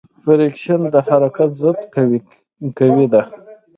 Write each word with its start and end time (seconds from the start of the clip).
فریکشن 0.23 0.81
د 0.93 0.95
حرکت 1.07 1.49
ضد 1.61 1.79
قوې 2.77 3.05
ده. 3.13 3.21